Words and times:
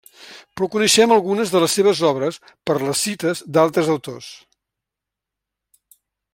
Però 0.59 0.67
coneixem 0.75 1.11
algunes 1.15 1.51
de 1.55 1.61
les 1.63 1.75
seves 1.79 2.01
obres 2.13 2.39
per 2.71 2.77
les 2.85 3.03
cites 3.09 3.45
d'altres 3.57 3.95
autors. 3.97 4.33